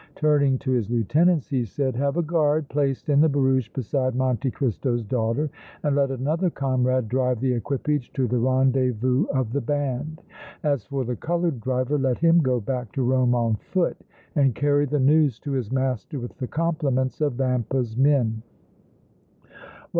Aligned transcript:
Turning 0.15 0.57
to 0.57 0.71
his 0.71 0.89
lieutenants, 0.89 1.47
he 1.47 1.63
said: 1.63 1.95
"Have 1.95 2.17
a 2.17 2.23
guard 2.23 2.67
placed 2.69 3.07
in 3.07 3.21
the 3.21 3.29
barouche 3.29 3.69
beside 3.71 4.15
Monte 4.15 4.49
Cristo's 4.49 5.03
daughter 5.03 5.47
and 5.83 5.95
let 5.95 6.09
another 6.09 6.49
comrade 6.49 7.07
drive 7.07 7.39
the 7.39 7.53
equipage 7.53 8.11
to 8.13 8.27
the 8.27 8.39
rendezvous 8.39 9.25
of 9.27 9.53
the 9.53 9.61
band. 9.61 10.23
As 10.63 10.85
for 10.85 11.05
the 11.05 11.15
colored 11.15 11.61
driver, 11.61 11.99
let 11.99 12.17
him 12.17 12.39
go 12.41 12.59
back 12.59 12.91
to 12.93 13.03
Rome 13.03 13.35
on 13.35 13.57
foot 13.57 13.97
and 14.35 14.55
carry 14.55 14.85
the 14.87 14.99
news 14.99 15.37
to 15.41 15.51
his 15.51 15.71
master 15.71 16.19
with 16.19 16.35
the 16.39 16.47
compliments 16.47 17.21
of 17.21 17.33
Vampa's 17.33 17.95
men!" 17.95 18.41